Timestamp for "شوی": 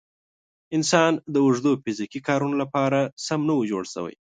3.93-4.13